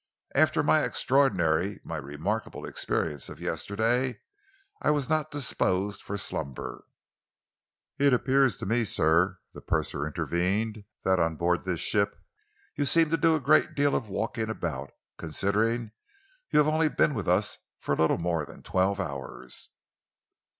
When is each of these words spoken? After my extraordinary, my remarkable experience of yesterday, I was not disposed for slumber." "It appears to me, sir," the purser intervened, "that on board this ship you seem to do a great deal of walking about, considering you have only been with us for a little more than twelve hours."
After 0.33 0.63
my 0.63 0.81
extraordinary, 0.81 1.79
my 1.83 1.97
remarkable 1.97 2.65
experience 2.65 3.29
of 3.29 3.39
yesterday, 3.39 4.19
I 4.81 4.89
was 4.89 5.07
not 5.09 5.29
disposed 5.29 6.01
for 6.01 6.17
slumber." 6.17 6.85
"It 7.99 8.11
appears 8.11 8.57
to 8.57 8.65
me, 8.65 8.83
sir," 8.83 9.37
the 9.53 9.61
purser 9.61 10.07
intervened, 10.07 10.85
"that 11.03 11.19
on 11.19 11.35
board 11.35 11.65
this 11.65 11.81
ship 11.81 12.15
you 12.75 12.83
seem 12.85 13.11
to 13.11 13.15
do 13.17 13.35
a 13.35 13.39
great 13.39 13.75
deal 13.75 13.95
of 13.95 14.09
walking 14.09 14.49
about, 14.49 14.89
considering 15.19 15.91
you 16.49 16.57
have 16.57 16.67
only 16.67 16.89
been 16.89 17.13
with 17.13 17.27
us 17.27 17.59
for 17.77 17.93
a 17.93 17.97
little 17.97 18.17
more 18.17 18.43
than 18.43 18.63
twelve 18.63 18.99
hours." 18.99 19.69